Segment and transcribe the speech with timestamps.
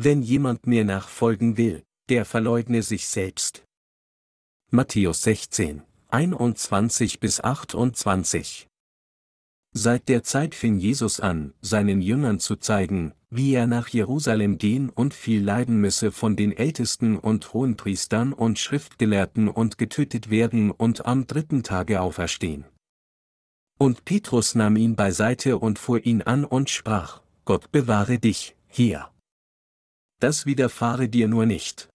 [0.00, 3.64] Wenn jemand mir nachfolgen will, der verleugne sich selbst.
[4.70, 8.68] Matthäus 16, 21 bis 28
[9.72, 14.88] Seit der Zeit fing Jesus an, seinen Jüngern zu zeigen, wie er nach Jerusalem gehen
[14.88, 21.06] und viel leiden müsse von den Ältesten und Hohenpriestern und Schriftgelehrten und getötet werden und
[21.06, 22.66] am dritten Tage auferstehen.
[23.78, 29.10] Und Petrus nahm ihn beiseite und fuhr ihn an und sprach, Gott bewahre dich, hier.
[30.20, 31.88] Das widerfahre dir nur nicht.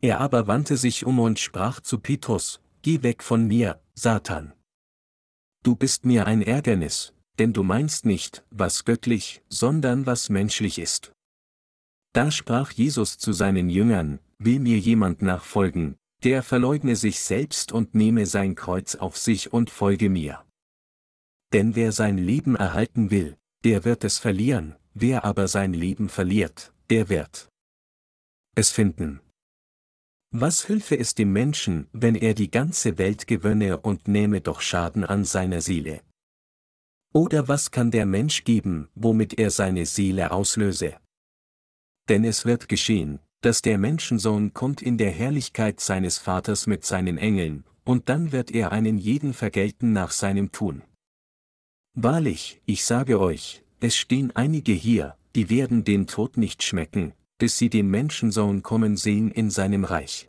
[0.00, 4.52] Er aber wandte sich um und sprach zu Petrus, Geh weg von mir, Satan.
[5.64, 11.12] Du bist mir ein Ärgernis, denn du meinst nicht, was göttlich, sondern was menschlich ist.
[12.12, 17.94] Da sprach Jesus zu seinen Jüngern, will mir jemand nachfolgen, der verleugne sich selbst und
[17.94, 20.44] nehme sein Kreuz auf sich und folge mir.
[21.52, 26.72] Denn wer sein Leben erhalten will, der wird es verlieren, wer aber sein Leben verliert,
[26.90, 27.48] der wird
[28.56, 29.20] es finden.
[30.30, 35.04] Was hilfe es dem Menschen, wenn er die ganze Welt gewönne und nehme doch Schaden
[35.04, 36.02] an seiner Seele?
[37.14, 40.98] Oder was kann der Mensch geben, womit er seine Seele auslöse?
[42.08, 47.16] Denn es wird geschehen, dass der Menschensohn kommt in der Herrlichkeit seines Vaters mit seinen
[47.16, 50.82] Engeln, und dann wird er einen jeden vergelten nach seinem Tun.
[51.94, 57.58] Wahrlich, ich sage euch, es stehen einige hier, die werden den Tod nicht schmecken, bis
[57.58, 60.28] sie den Menschensohn kommen sehen in seinem Reich.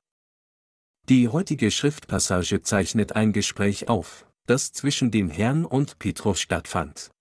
[1.10, 7.12] Die heutige Schriftpassage zeichnet ein Gespräch auf, das zwischen dem Herrn und Petrus stattfand.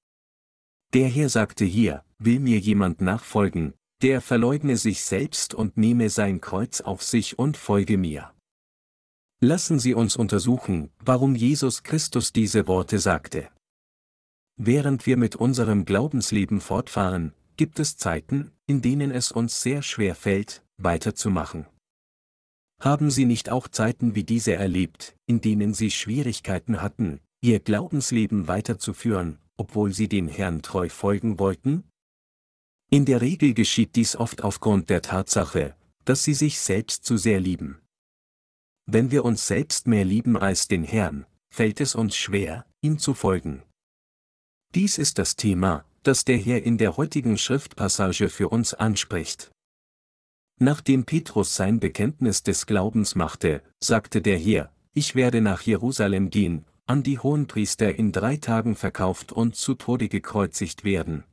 [0.94, 6.40] Der Herr sagte hier, will mir jemand nachfolgen, der verleugne sich selbst und nehme sein
[6.40, 8.32] Kreuz auf sich und folge mir.
[9.40, 13.48] Lassen Sie uns untersuchen, warum Jesus Christus diese Worte sagte.
[14.60, 20.16] Während wir mit unserem Glaubensleben fortfahren, gibt es Zeiten, in denen es uns sehr schwer
[20.16, 21.66] fällt, weiterzumachen.
[22.80, 28.48] Haben Sie nicht auch Zeiten wie diese erlebt, in denen Sie Schwierigkeiten hatten, Ihr Glaubensleben
[28.48, 31.84] weiterzuführen, obwohl Sie dem Herrn treu folgen wollten?
[32.90, 37.38] In der Regel geschieht dies oft aufgrund der Tatsache, dass Sie sich selbst zu sehr
[37.38, 37.78] lieben.
[38.86, 43.14] Wenn wir uns selbst mehr lieben als den Herrn, fällt es uns schwer, ihm zu
[43.14, 43.62] folgen.
[44.74, 49.50] Dies ist das Thema, das der Herr in der heutigen Schriftpassage für uns anspricht.
[50.60, 56.64] Nachdem Petrus sein Bekenntnis des Glaubens machte, sagte der Herr, ich werde nach Jerusalem gehen,
[56.86, 61.24] an die Hohenpriester in drei Tagen verkauft und zu Tode gekreuzigt werden.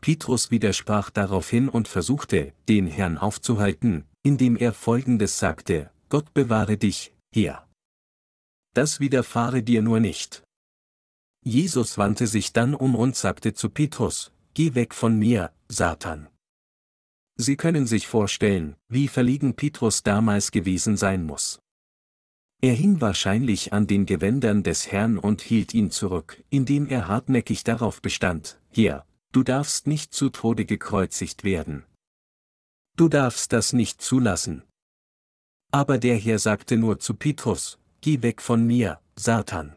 [0.00, 7.12] Petrus widersprach daraufhin und versuchte, den Herrn aufzuhalten, indem er folgendes sagte, Gott bewahre dich,
[7.34, 7.66] Herr.
[8.74, 10.42] Das widerfahre dir nur nicht.
[11.44, 16.28] Jesus wandte sich dann um und sagte zu Petrus, Geh weg von mir, Satan.
[17.36, 21.60] Sie können sich vorstellen, wie verlegen Petrus damals gewesen sein muss.
[22.60, 27.64] Er hing wahrscheinlich an den Gewändern des Herrn und hielt ihn zurück, indem er hartnäckig
[27.64, 31.84] darauf bestand, Herr, du darfst nicht zu Tode gekreuzigt werden.
[32.96, 34.62] Du darfst das nicht zulassen.
[35.72, 39.74] Aber der Herr sagte nur zu Petrus, Geh weg von mir, Satan.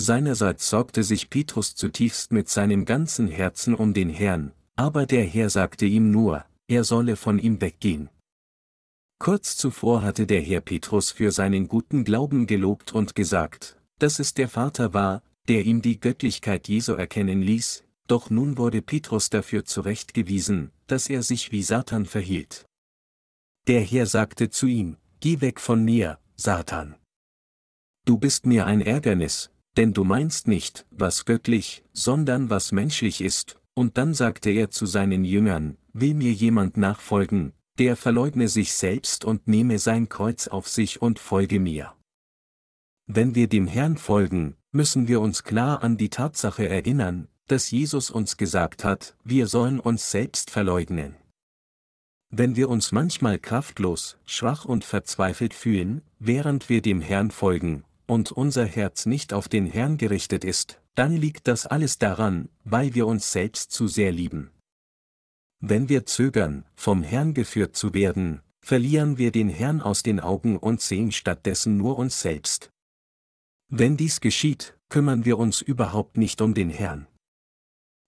[0.00, 5.50] Seinerseits sorgte sich Petrus zutiefst mit seinem ganzen Herzen um den Herrn, aber der Herr
[5.50, 8.08] sagte ihm nur, er solle von ihm weggehen.
[9.18, 14.34] Kurz zuvor hatte der Herr Petrus für seinen guten Glauben gelobt und gesagt, dass es
[14.34, 19.64] der Vater war, der ihm die Göttlichkeit Jesu erkennen ließ, doch nun wurde Petrus dafür
[19.64, 22.66] zurechtgewiesen, dass er sich wie Satan verhielt.
[23.66, 26.94] Der Herr sagte zu ihm, Geh weg von mir, Satan.
[28.04, 33.60] Du bist mir ein Ärgernis, denn du meinst nicht, was göttlich, sondern was menschlich ist,
[33.74, 39.24] und dann sagte er zu seinen Jüngern, will mir jemand nachfolgen, der verleugne sich selbst
[39.24, 41.94] und nehme sein Kreuz auf sich und folge mir.
[43.06, 48.10] Wenn wir dem Herrn folgen, müssen wir uns klar an die Tatsache erinnern, dass Jesus
[48.10, 51.16] uns gesagt hat, wir sollen uns selbst verleugnen.
[52.30, 58.32] Wenn wir uns manchmal kraftlos, schwach und verzweifelt fühlen, während wir dem Herrn folgen, und
[58.32, 63.06] unser Herz nicht auf den Herrn gerichtet ist, dann liegt das alles daran, weil wir
[63.06, 64.50] uns selbst zu sehr lieben.
[65.60, 70.56] Wenn wir zögern, vom Herrn geführt zu werden, verlieren wir den Herrn aus den Augen
[70.56, 72.70] und sehen stattdessen nur uns selbst.
[73.68, 77.06] Wenn dies geschieht, kümmern wir uns überhaupt nicht um den Herrn.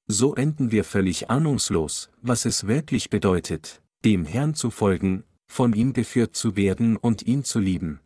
[0.06, 5.92] So enden wir völlig ahnungslos, was es wirklich bedeutet, dem Herrn zu folgen, von ihm
[5.92, 8.00] geführt zu werden und ihn zu lieben.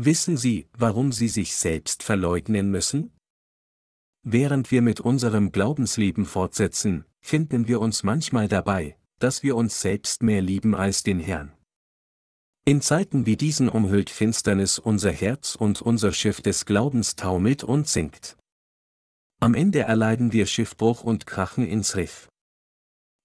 [0.00, 3.10] Wissen Sie, warum Sie sich selbst verleugnen müssen?
[4.22, 10.22] Während wir mit unserem Glaubensleben fortsetzen, finden wir uns manchmal dabei, dass wir uns selbst
[10.22, 11.52] mehr lieben als den Herrn.
[12.64, 17.88] In Zeiten wie diesen umhüllt Finsternis unser Herz und unser Schiff des Glaubens taumelt und
[17.88, 18.36] sinkt.
[19.40, 22.28] Am Ende erleiden wir Schiffbruch und krachen ins Riff.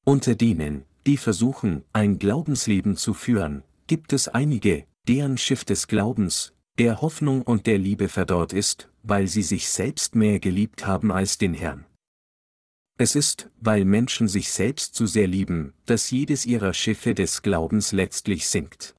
[0.05, 6.52] Unter denen, die versuchen, ein Glaubensleben zu führen, gibt es einige, deren Schiff des Glaubens,
[6.79, 11.37] der Hoffnung und der Liebe verdorrt ist, weil sie sich selbst mehr geliebt haben als
[11.37, 11.85] den Herrn.
[12.97, 17.91] Es ist, weil Menschen sich selbst zu sehr lieben, dass jedes ihrer Schiffe des Glaubens
[17.91, 18.95] letztlich sinkt.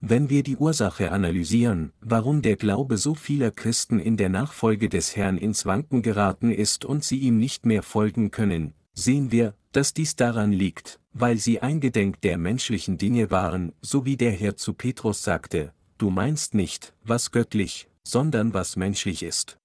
[0.00, 5.16] Wenn wir die Ursache analysieren, warum der Glaube so vieler Christen in der Nachfolge des
[5.16, 9.94] Herrn ins Wanken geraten ist und sie ihm nicht mehr folgen können, sehen wir, dass
[9.94, 14.74] dies daran liegt, weil sie eingedenk der menschlichen Dinge waren, so wie der Herr zu
[14.74, 19.58] Petrus sagte, du meinst nicht, was göttlich, sondern was menschlich ist.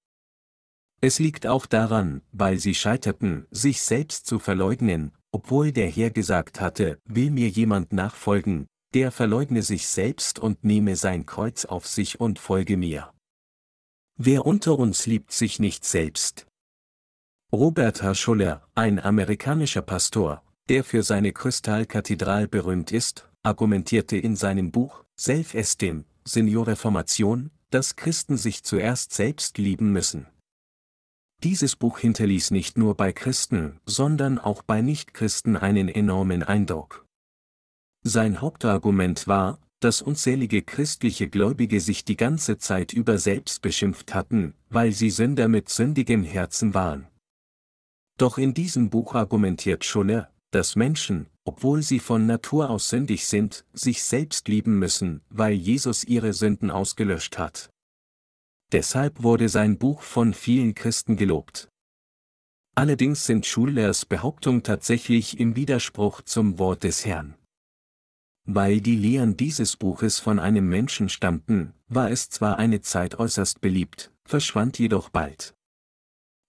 [1.00, 6.60] Es liegt auch daran, weil sie scheiterten, sich selbst zu verleugnen, obwohl der Herr gesagt
[6.60, 12.20] hatte, will mir jemand nachfolgen, der verleugne sich selbst und nehme sein Kreuz auf sich
[12.20, 13.12] und folge mir.
[14.16, 16.46] Wer unter uns liebt sich nicht selbst?
[17.52, 18.14] Robert H.
[18.14, 26.04] Schuller, ein amerikanischer Pastor, der für seine Kristallkathedral berühmt ist, argumentierte in seinem Buch Self-Esteem,
[26.24, 30.26] Seniorreformation, dass Christen sich zuerst selbst lieben müssen.
[31.42, 37.04] Dieses Buch hinterließ nicht nur bei Christen, sondern auch bei Nichtchristen einen enormen Eindruck.
[38.04, 44.54] Sein Hauptargument war, dass unzählige christliche Gläubige sich die ganze Zeit über selbst beschimpft hatten,
[44.70, 47.08] weil sie Sünder mit sündigem Herzen waren.
[48.18, 53.64] Doch in diesem Buch argumentiert Schuller, dass Menschen, obwohl sie von Natur aus sündig sind,
[53.72, 57.70] sich selbst lieben müssen, weil Jesus ihre Sünden ausgelöscht hat.
[58.70, 61.68] Deshalb wurde sein Buch von vielen Christen gelobt.
[62.74, 67.34] Allerdings sind Schullers Behauptung tatsächlich im Widerspruch zum Wort des Herrn.
[68.44, 73.60] Weil die Lehren dieses Buches von einem Menschen stammten, war es zwar eine Zeit äußerst
[73.60, 75.54] beliebt, verschwand jedoch bald.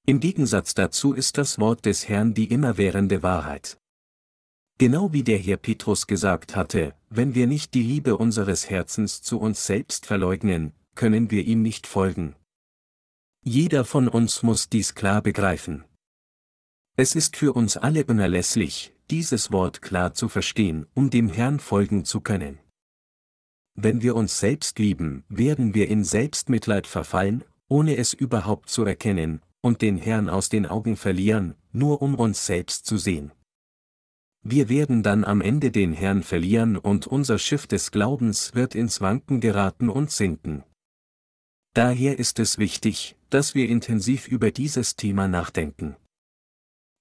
[0.05, 3.77] Im Gegensatz dazu ist das Wort des Herrn die immerwährende Wahrheit.
[4.79, 9.39] Genau wie der Herr Petrus gesagt hatte, wenn wir nicht die Liebe unseres Herzens zu
[9.39, 12.35] uns selbst verleugnen, können wir ihm nicht folgen.
[13.43, 15.83] Jeder von uns muss dies klar begreifen.
[16.95, 22.05] Es ist für uns alle unerlässlich, dieses Wort klar zu verstehen, um dem Herrn folgen
[22.05, 22.59] zu können.
[23.75, 29.41] Wenn wir uns selbst lieben, werden wir in Selbstmitleid verfallen, ohne es überhaupt zu erkennen,
[29.61, 33.31] und den Herrn aus den Augen verlieren, nur um uns selbst zu sehen.
[34.43, 38.99] Wir werden dann am Ende den Herrn verlieren und unser Schiff des Glaubens wird ins
[38.99, 40.63] Wanken geraten und sinken.
[41.73, 45.95] Daher ist es wichtig, dass wir intensiv über dieses Thema nachdenken.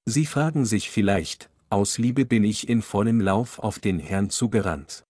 [0.07, 5.05] Sie fragen sich vielleicht, aus Liebe bin ich in vollem Lauf auf den Herrn zugerannt.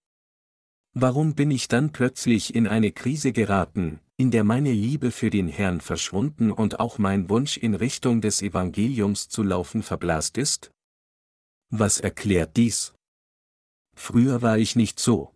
[0.95, 5.49] Warum bin ich dann plötzlich in eine Krise geraten, in der meine Liebe für den
[5.49, 10.71] Herrn verschwunden und auch mein Wunsch in Richtung des Evangeliums zu laufen verblasst ist?
[11.75, 12.93] Was erklärt dies?
[13.97, 15.35] Früher war ich nicht so.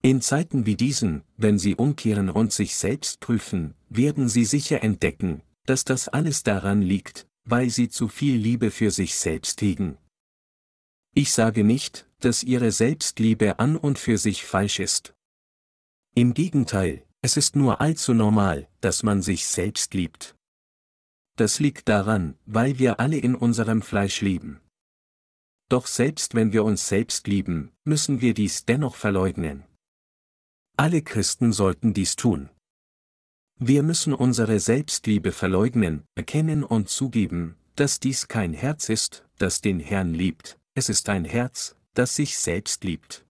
[0.00, 5.42] In Zeiten wie diesen, wenn Sie umkehren und sich selbst prüfen, werden Sie sicher entdecken,
[5.66, 9.98] dass das alles daran liegt, weil Sie zu viel Liebe für sich selbst hegen.
[11.14, 15.14] Ich sage nicht, dass ihre Selbstliebe an und für sich falsch ist.
[16.14, 20.36] Im Gegenteil, es ist nur allzu normal, dass man sich selbst liebt.
[21.36, 24.60] Das liegt daran, weil wir alle in unserem Fleisch leben.
[25.74, 29.64] Doch selbst wenn wir uns selbst lieben, müssen wir dies dennoch verleugnen.
[30.76, 32.48] Alle Christen sollten dies tun.
[33.58, 39.80] Wir müssen unsere Selbstliebe verleugnen, erkennen und zugeben, dass dies kein Herz ist, das den
[39.80, 43.26] Herrn liebt, es ist ein Herz, das sich selbst liebt.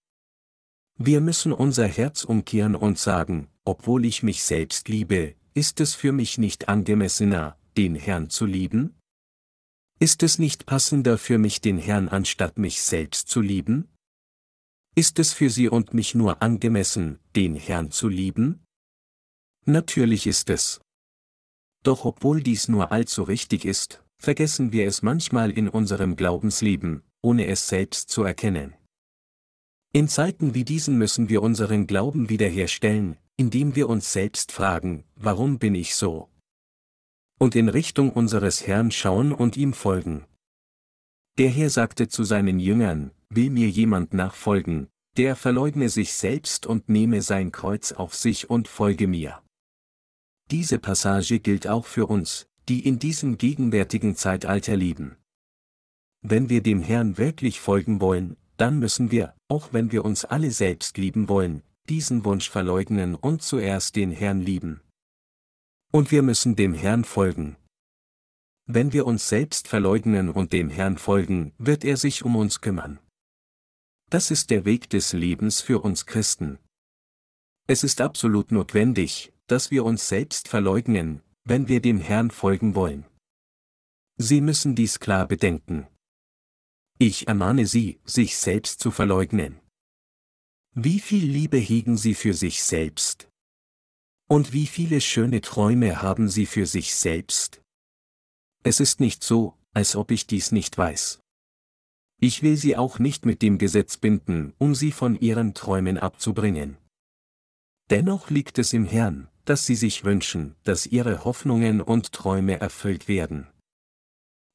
[0.98, 6.12] Wir müssen unser Herz umkehren und sagen, obwohl ich mich selbst liebe, ist es für
[6.12, 8.94] mich nicht angemessener, den Herrn zu lieben?
[10.00, 13.88] Ist es nicht passender für mich den Herrn anstatt mich selbst zu lieben?
[14.96, 18.64] Ist es für Sie und mich nur angemessen, den Herrn zu lieben?
[19.66, 20.80] Natürlich ist es.
[21.82, 27.46] Doch obwohl dies nur allzu richtig ist, vergessen wir es manchmal in unserem Glaubensleben, ohne
[27.46, 28.74] es selbst zu erkennen.
[29.92, 35.58] In Zeiten wie diesen müssen wir unseren Glauben wiederherstellen, indem wir uns selbst fragen, warum
[35.58, 36.28] bin ich so?
[37.44, 40.24] Und in Richtung unseres Herrn schauen und ihm folgen.
[41.36, 46.88] Der Herr sagte zu seinen Jüngern, will mir jemand nachfolgen, der verleugne sich selbst und
[46.88, 49.42] nehme sein Kreuz auf sich und folge mir.
[50.50, 55.18] Diese Passage gilt auch für uns, die in diesem gegenwärtigen Zeitalter leben.
[56.22, 60.50] Wenn wir dem Herrn wirklich folgen wollen, dann müssen wir, auch wenn wir uns alle
[60.50, 64.80] selbst lieben wollen, diesen Wunsch verleugnen und zuerst den Herrn lieben.
[65.94, 67.54] Und wir müssen dem Herrn folgen.
[68.66, 72.98] Wenn wir uns selbst verleugnen und dem Herrn folgen, wird er sich um uns kümmern.
[74.10, 76.58] Das ist der Weg des Lebens für uns Christen.
[77.68, 83.04] Es ist absolut notwendig, dass wir uns selbst verleugnen, wenn wir dem Herrn folgen wollen.
[84.16, 85.86] Sie müssen dies klar bedenken.
[86.98, 89.60] Ich ermahne Sie, sich selbst zu verleugnen.
[90.74, 93.28] Wie viel Liebe hegen Sie für sich selbst?
[94.34, 97.62] Und wie viele schöne Träume haben Sie für sich selbst?
[98.64, 101.20] Es ist nicht so, als ob ich dies nicht weiß.
[102.20, 106.78] Ich will Sie auch nicht mit dem Gesetz binden, um Sie von Ihren Träumen abzubringen.
[107.90, 113.06] Dennoch liegt es im Herrn, dass Sie sich wünschen, dass Ihre Hoffnungen und Träume erfüllt
[113.06, 113.46] werden.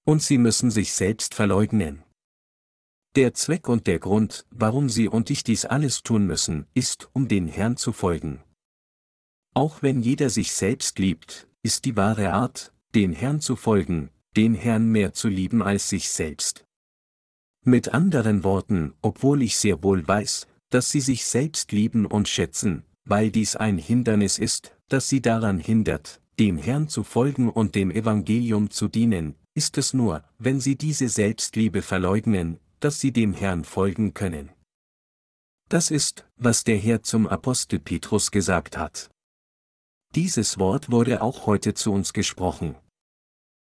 [0.05, 2.03] Und Sie müssen sich selbst verleugnen.
[3.15, 7.29] Der Zweck und der Grund, warum Sie und ich dies alles tun müssen, ist, um
[7.29, 8.43] den Herrn zu folgen.
[9.53, 14.53] Auch wenn jeder sich selbst liebt, ist die wahre Art, den Herrn zu folgen, den
[14.53, 16.65] Herrn mehr zu lieben als sich selbst.
[17.65, 22.83] Mit anderen Worten, obwohl ich sehr wohl weiß, dass sie sich selbst lieben und schätzen,
[23.05, 27.91] weil dies ein Hindernis ist, das sie daran hindert, dem Herrn zu folgen und dem
[27.91, 33.65] Evangelium zu dienen, ist es nur, wenn sie diese Selbstliebe verleugnen, dass sie dem Herrn
[33.65, 34.51] folgen können.
[35.67, 39.09] Das ist, was der Herr zum Apostel Petrus gesagt hat.
[40.15, 42.75] Dieses Wort wurde auch heute zu uns gesprochen.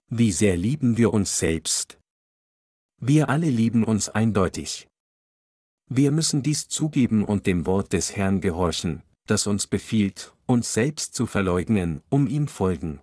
[0.09, 1.99] Wie sehr lieben wir uns selbst.
[3.01, 4.87] Wir alle lieben uns eindeutig.
[5.89, 11.15] Wir müssen dies zugeben und dem Wort des Herrn gehorchen, das uns befiehlt, uns selbst
[11.15, 13.01] zu verleugnen, um ihm folgen.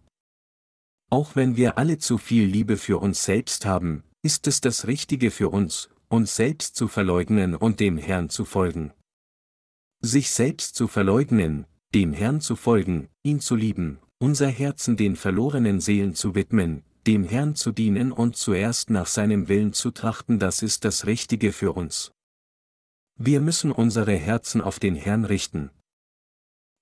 [1.10, 5.31] Auch wenn wir alle zu viel Liebe für uns selbst haben, ist es das Richtige
[5.31, 8.93] für uns, uns selbst zu verleugnen und dem Herrn zu folgen.
[10.00, 11.65] Sich selbst zu verleugnen,
[11.98, 17.24] dem Herrn zu folgen, ihn zu lieben, unser Herzen den verlorenen Seelen zu widmen, dem
[17.24, 21.72] Herrn zu dienen und zuerst nach seinem Willen zu trachten, das ist das Richtige für
[21.72, 22.12] uns.
[23.18, 25.72] Wir müssen unsere Herzen auf den Herrn richten.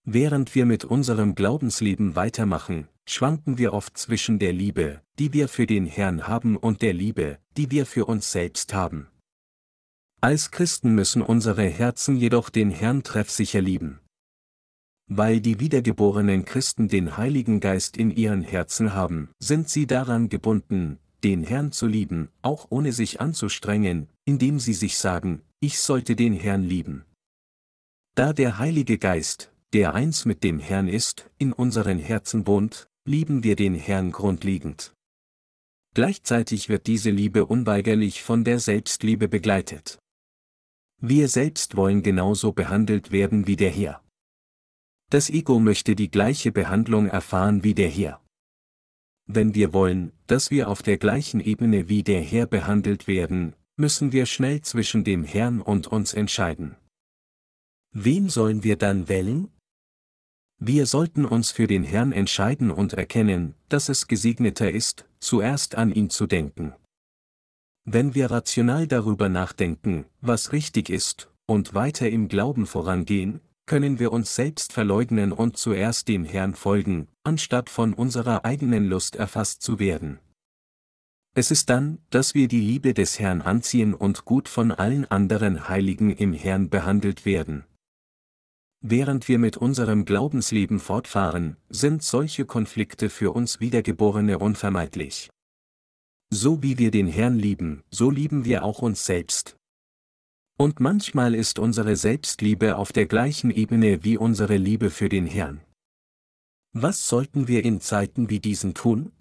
[0.03, 5.65] Während wir mit unserem Glaubensleben weitermachen, schwanken wir oft zwischen der Liebe, die wir für
[5.65, 9.07] den Herrn haben und der Liebe, die wir für uns selbst haben.
[10.19, 14.01] Als Christen müssen unsere Herzen jedoch den Herrn treffsicher lieben.
[15.07, 20.97] Weil die wiedergeborenen Christen den Heiligen Geist in ihren Herzen haben, sind sie daran gebunden,
[21.23, 26.33] den Herrn zu lieben, auch ohne sich anzustrengen, indem sie sich sagen, ich sollte den
[26.33, 27.05] Herrn lieben.
[28.15, 33.43] Da der Heilige Geist, der eins mit dem Herrn ist, in unseren Herzen wohnt, lieben
[33.43, 34.93] wir den Herrn grundlegend.
[35.93, 39.99] Gleichzeitig wird diese Liebe unweigerlich von der Selbstliebe begleitet.
[41.01, 44.04] Wir selbst wollen genauso behandelt werden wie der Herr.
[45.15, 48.21] Das Ego möchte die gleiche Behandlung erfahren wie der Herr.
[49.25, 54.11] Wenn wir wollen, dass wir auf der gleichen Ebene wie der Herr behandelt werden, müssen
[54.11, 56.75] wir schnell zwischen dem Herrn und uns entscheiden.
[57.93, 59.47] Wen sollen wir dann wählen?
[60.57, 65.93] Wir sollten uns für den Herrn entscheiden und erkennen, dass es gesegneter ist, zuerst an
[65.93, 66.73] ihn zu denken.
[67.85, 74.11] Wenn wir rational darüber nachdenken, was richtig ist, und weiter im Glauben vorangehen, können wir
[74.11, 79.79] uns selbst verleugnen und zuerst dem Herrn folgen, anstatt von unserer eigenen Lust erfasst zu
[79.79, 80.19] werden.
[81.37, 85.67] Es ist dann, dass wir die Liebe des Herrn anziehen und gut von allen anderen
[85.67, 87.65] Heiligen im Herrn behandelt werden.
[88.81, 95.29] Während wir mit unserem Glaubensleben fortfahren, sind solche Konflikte für uns Wiedergeborene unvermeidlich.
[96.29, 99.57] So wie wir den Herrn lieben, so lieben wir auch uns selbst,
[100.57, 105.61] und manchmal ist unsere Selbstliebe auf der gleichen Ebene wie unsere Liebe für den Herrn.
[106.73, 109.11] Was sollten wir in Zeiten wie diesen tun?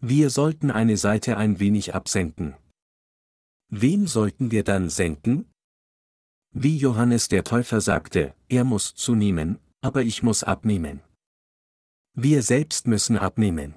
[0.00, 2.54] Wir sollten eine Seite ein wenig absenken.
[3.70, 5.50] Wen sollten wir dann senken?
[6.52, 11.00] Wie Johannes der Täufer sagte, er muss zunehmen, aber ich muss abnehmen.
[12.16, 13.76] Wir selbst müssen abnehmen.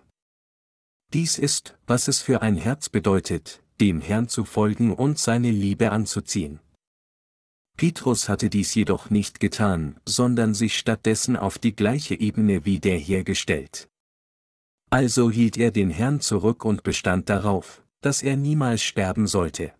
[1.13, 5.91] Dies ist, was es für ein Herz bedeutet, dem Herrn zu folgen und seine Liebe
[5.91, 6.59] anzuziehen.
[7.77, 12.97] Petrus hatte dies jedoch nicht getan, sondern sich stattdessen auf die gleiche Ebene wie der
[13.23, 13.87] gestellt.
[14.89, 19.73] Also hielt er den Herrn zurück und bestand darauf, dass er niemals sterben sollte.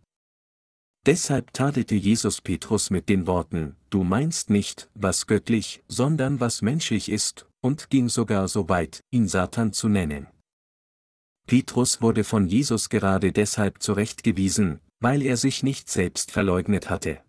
[1.08, 7.10] Deshalb tadelte Jesus Petrus mit den Worten, Du meinst nicht, was göttlich, sondern was menschlich
[7.10, 10.28] ist, und ging sogar so weit, ihn Satan zu nennen.
[11.48, 17.24] Petrus wurde von Jesus gerade deshalb zurechtgewiesen, weil er sich nicht selbst verleugnet hatte.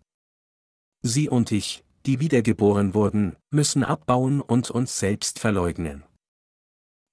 [1.01, 6.03] Sie und ich, die wiedergeboren wurden, müssen abbauen und uns selbst verleugnen.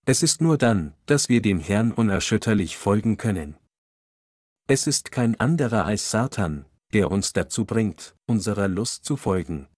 [0.04, 3.56] Es ist nur dann, dass wir dem Herrn unerschütterlich folgen können.
[4.66, 9.68] Es ist kein anderer als Satan, der uns dazu bringt, unserer Lust zu folgen.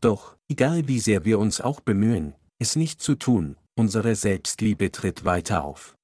[0.00, 5.24] Doch, egal wie sehr wir uns auch bemühen, es nicht zu tun, unsere Selbstliebe tritt
[5.24, 5.96] weiter auf.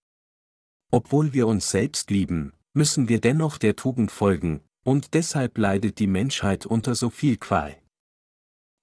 [0.95, 6.07] Obwohl wir uns selbst lieben, müssen wir dennoch der Tugend folgen, und deshalb leidet die
[6.07, 7.77] Menschheit unter so viel Qual.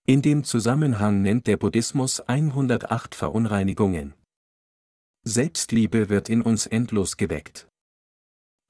[0.07, 4.15] In dem Zusammenhang nennt der Buddhismus 108 Verunreinigungen.
[5.23, 7.67] Selbstliebe wird in uns endlos geweckt.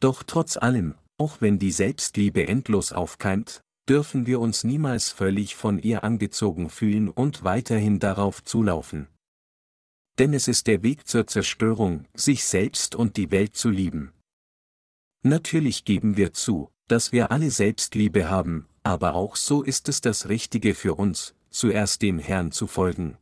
[0.01, 5.79] Doch trotz allem, auch wenn die Selbstliebe endlos aufkeimt, dürfen wir uns niemals völlig von
[5.79, 9.07] ihr angezogen fühlen und weiterhin darauf zulaufen.
[10.19, 14.11] Denn es ist der Weg zur Zerstörung, sich selbst und die Welt zu lieben.
[15.23, 20.27] Natürlich geben wir zu, dass wir alle Selbstliebe haben, aber auch so ist es das
[20.27, 23.17] Richtige für uns, zuerst dem Herrn zu folgen.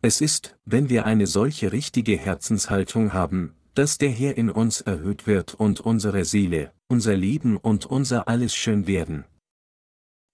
[0.00, 5.26] Es ist, wenn wir eine solche richtige Herzenshaltung haben, dass der Herr in uns erhöht
[5.26, 9.24] wird und unsere Seele, unser Leben und unser alles schön werden.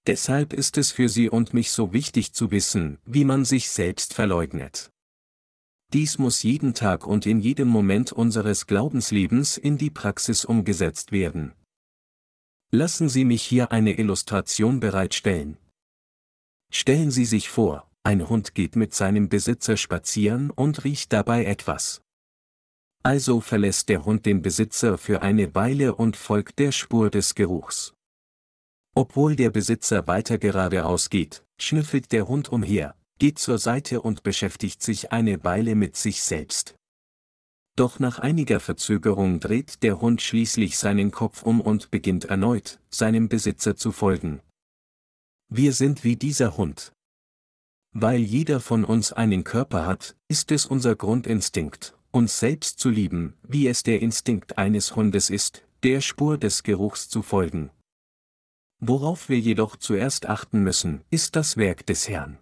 [0.06, 4.14] Deshalb ist es für Sie und mich so wichtig zu wissen, wie man sich selbst
[4.14, 4.90] verleugnet.
[5.94, 11.54] Dies muss jeden Tag und in jedem Moment unseres Glaubenslebens in die Praxis umgesetzt werden.
[12.70, 15.56] Lassen Sie mich hier eine Illustration bereitstellen.
[16.70, 22.02] Stellen Sie sich vor, ein Hund geht mit seinem Besitzer spazieren und riecht dabei etwas.
[23.02, 27.94] Also verlässt der Hund den Besitzer für eine Weile und folgt der Spur des Geruchs.
[28.94, 34.82] Obwohl der Besitzer weiter geradeaus geht, schnüffelt der Hund umher, geht zur Seite und beschäftigt
[34.82, 36.74] sich eine Weile mit sich selbst.
[37.76, 43.28] Doch nach einiger Verzögerung dreht der Hund schließlich seinen Kopf um und beginnt erneut, seinem
[43.28, 44.40] Besitzer zu folgen.
[45.48, 46.92] Wir sind wie dieser Hund.
[47.92, 53.34] Weil jeder von uns einen Körper hat, ist es unser Grundinstinkt, uns selbst zu lieben,
[53.42, 57.70] wie es der Instinkt eines Hundes ist, der Spur des Geruchs zu folgen.
[58.80, 62.38] Worauf wir jedoch zuerst achten müssen, ist das Werk des Herrn.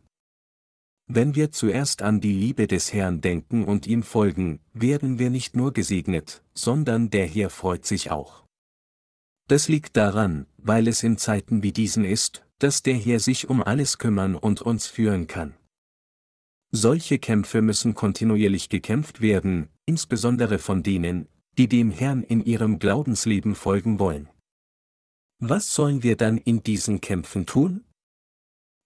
[1.08, 5.54] Wenn wir zuerst an die Liebe des Herrn denken und ihm folgen, werden wir nicht
[5.54, 8.44] nur gesegnet, sondern der Herr freut sich auch.
[9.46, 13.62] Das liegt daran, weil es in Zeiten wie diesen ist, dass der Herr sich um
[13.62, 15.54] alles kümmern und uns führen kann.
[16.72, 23.54] Solche Kämpfe müssen kontinuierlich gekämpft werden, insbesondere von denen, die dem Herrn in ihrem Glaubensleben
[23.54, 24.28] folgen wollen.
[25.38, 27.84] Was sollen wir dann in diesen Kämpfen tun?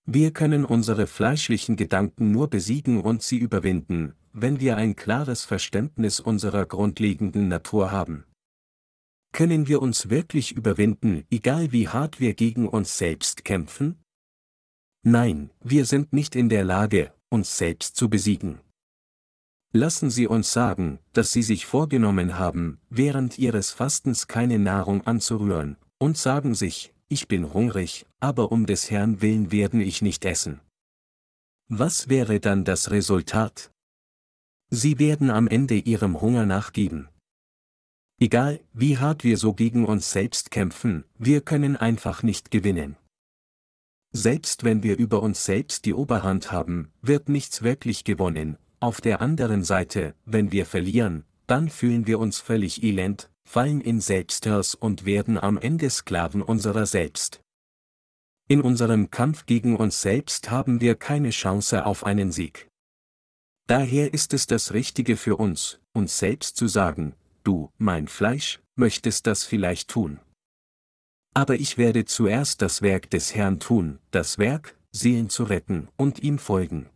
[0.06, 6.20] Wir können unsere fleischlichen Gedanken nur besiegen und sie überwinden, wenn wir ein klares Verständnis
[6.20, 8.24] unserer grundlegenden Natur haben.
[9.32, 14.02] Können wir uns wirklich überwinden, egal wie hart wir gegen uns selbst kämpfen?
[15.02, 18.60] Nein, wir sind nicht in der Lage, uns selbst zu besiegen.
[19.72, 25.76] Lassen Sie uns sagen, dass Sie sich vorgenommen haben, während Ihres Fastens keine Nahrung anzurühren,
[25.98, 30.60] und sagen sich, ich bin hungrig, aber um des Herrn willen werden ich nicht essen.
[31.68, 33.72] Was wäre dann das Resultat?
[34.70, 37.08] Sie werden am Ende Ihrem Hunger nachgeben.
[38.20, 42.96] Egal, wie hart wir so gegen uns selbst kämpfen, wir können einfach nicht gewinnen.
[44.12, 49.20] Selbst wenn wir über uns selbst die Oberhand haben, wird nichts wirklich gewonnen, auf der
[49.20, 55.04] anderen Seite, wenn wir verlieren, dann fühlen wir uns völlig elend, fallen in Selbsthass und
[55.04, 57.40] werden am Ende Sklaven unserer selbst.
[58.48, 62.68] In unserem Kampf gegen uns selbst haben wir keine Chance auf einen Sieg.
[63.68, 69.28] Daher ist es das Richtige für uns, uns selbst zu sagen, du, mein Fleisch, möchtest
[69.28, 70.18] das vielleicht tun.
[71.34, 76.20] Aber ich werde zuerst das Werk des Herrn tun, das Werk, Seelen zu retten und
[76.24, 76.90] ihm folgen.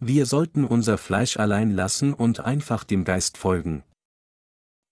[0.00, 3.84] Wir sollten unser Fleisch allein lassen und einfach dem Geist folgen.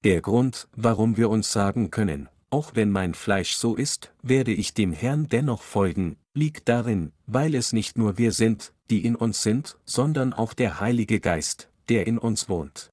[0.04, 4.72] Der Grund, warum wir uns sagen können, auch wenn mein Fleisch so ist, werde ich
[4.72, 9.42] dem Herrn dennoch folgen, liegt darin, weil es nicht nur wir sind, die in uns
[9.42, 12.90] sind, sondern auch der Heilige Geist, der in uns wohnt.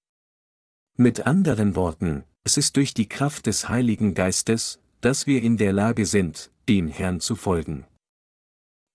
[0.97, 5.73] Mit anderen Worten, es ist durch die Kraft des Heiligen Geistes, dass wir in der
[5.73, 7.85] Lage sind, dem Herrn zu folgen.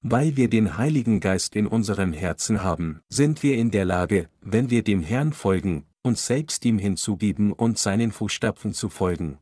[0.02, 4.70] Weil wir den Heiligen Geist in unserem Herzen haben, sind wir in der Lage, wenn
[4.70, 9.38] wir dem Herrn folgen, uns selbst ihm hinzugeben und seinen Fußstapfen zu folgen.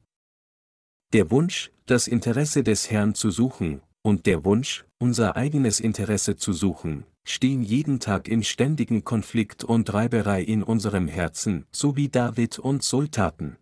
[1.12, 6.52] Der Wunsch, das Interesse des Herrn zu suchen, und der Wunsch, unser eigenes Interesse zu
[6.52, 12.58] suchen, stehen jeden Tag in ständigen Konflikt und Reiberei in unserem Herzen, so wie David
[12.58, 13.56] und Saul taten.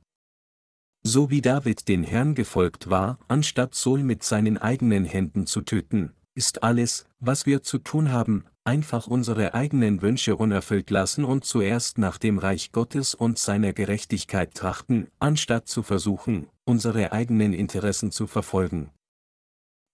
[1.03, 6.13] So wie David den Herrn gefolgt war, anstatt Saul mit seinen eigenen Händen zu töten,
[6.35, 11.99] ist alles, was wir zu tun haben, einfach unsere eigenen Wünsche unerfüllt lassen und zuerst
[11.99, 18.27] nach dem Reich Gottes und seiner Gerechtigkeit trachten, anstatt zu versuchen, unsere eigenen Interessen zu
[18.27, 18.91] verfolgen.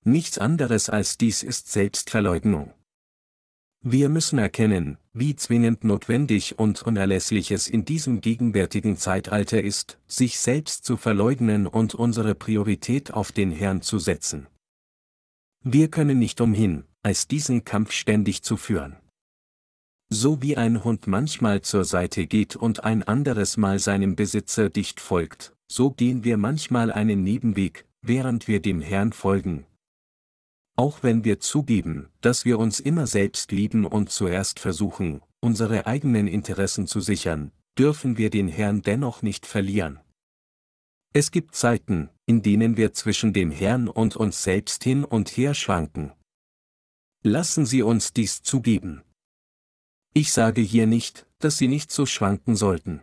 [0.05, 2.73] Nichts anderes als dies ist Selbstverleugnung.
[3.85, 10.39] Wir müssen erkennen, wie zwingend notwendig und unerlässlich es in diesem gegenwärtigen Zeitalter ist, sich
[10.39, 14.47] selbst zu verleugnen und unsere Priorität auf den Herrn zu setzen.
[15.65, 18.97] Wir können nicht umhin, als diesen Kampf ständig zu führen.
[20.09, 25.01] So wie ein Hund manchmal zur Seite geht und ein anderes Mal seinem Besitzer dicht
[25.01, 29.65] folgt, so gehen wir manchmal einen Nebenweg, während wir dem Herrn folgen.
[30.77, 36.27] Auch wenn wir zugeben, dass wir uns immer selbst lieben und zuerst versuchen, unsere eigenen
[36.27, 40.01] Interessen zu sichern, dürfen wir den Herrn dennoch nicht verlieren.
[41.15, 45.55] Es gibt Zeiten, in denen wir zwischen dem Herrn und uns selbst hin und her
[45.55, 46.13] schwanken.
[47.25, 49.03] Lassen Sie uns dies zugeben.
[50.13, 53.01] Ich sage hier nicht, dass Sie nicht so schwanken sollten.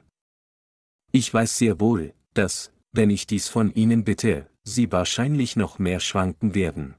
[1.14, 6.02] Ich weiß sehr wohl, dass, wenn ich dies von Ihnen bitte, Sie wahrscheinlich noch mehr
[6.02, 6.96] schwanken werden.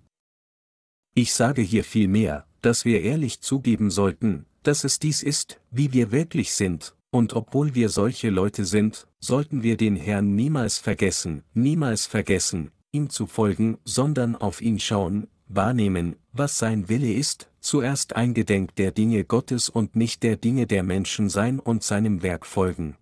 [1.14, 6.12] Ich sage hier vielmehr, dass wir ehrlich zugeben sollten, dass es dies ist, wie wir
[6.12, 12.06] wirklich sind, und obwohl wir solche Leute sind, sollten wir den Herrn niemals vergessen, niemals
[12.06, 18.74] vergessen, ihm zu folgen, sondern auf ihn schauen, wahrnehmen, was sein Wille ist, zuerst eingedenk
[18.76, 22.96] der Dinge Gottes und nicht der Dinge der Menschen sein und seinem Werk folgen.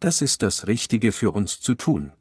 [0.00, 2.12] Das ist das Richtige für uns zu tun.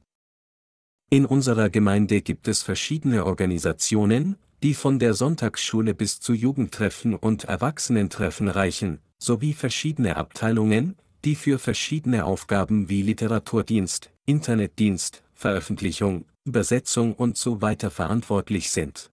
[1.10, 7.44] In unserer Gemeinde gibt es verschiedene Organisationen, die von der Sonntagsschule bis zu Jugendtreffen und
[7.44, 17.38] Erwachsenentreffen reichen, sowie verschiedene Abteilungen, die für verschiedene Aufgaben wie Literaturdienst, Internetdienst, Veröffentlichung, Übersetzung und
[17.38, 19.13] so weiter verantwortlich sind.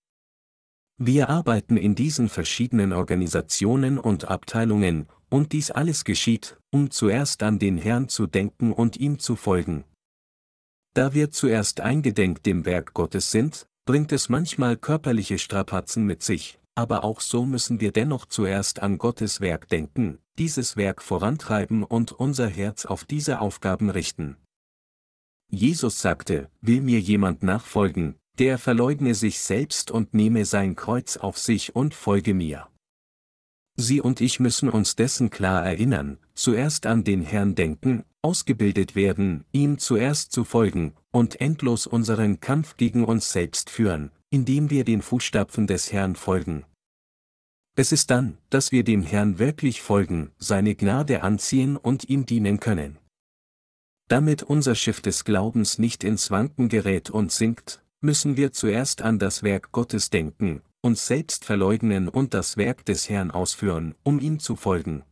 [1.03, 7.59] Wir arbeiten in diesen verschiedenen Organisationen und Abteilungen, und dies alles geschieht, um zuerst an
[7.59, 9.85] den Herrn zu denken und ihm zu folgen.
[10.93, 16.59] Da wir zuerst eingedenk dem Werk Gottes sind, bringt es manchmal körperliche Strapazen mit sich,
[16.75, 22.13] aber auch so müssen wir dennoch zuerst an Gottes Werk denken, dieses Werk vorantreiben und
[22.13, 24.37] unser Herz auf diese Aufgaben richten.
[25.49, 31.39] Jesus sagte, will mir jemand nachfolgen, der verleugne sich selbst und nehme sein Kreuz auf
[31.39, 32.69] sich und folge mir.
[33.77, 39.45] Sie und ich müssen uns dessen klar erinnern, zuerst an den Herrn denken, ausgebildet werden,
[39.53, 45.03] ihm zuerst zu folgen, und endlos unseren Kampf gegen uns selbst führen, indem wir den
[45.03, 46.65] Fußstapfen des Herrn folgen.
[47.77, 52.61] Es ist dann, dass wir dem Herrn wirklich folgen, seine Gnade anziehen und ihm dienen
[52.61, 52.99] können.
[54.09, 59.19] Damit unser Schiff des Glaubens nicht ins Wanken gerät und sinkt, müssen wir zuerst an
[59.19, 64.39] das Werk Gottes denken, uns selbst verleugnen und das Werk des Herrn ausführen, um ihm
[64.39, 65.05] zu folgen.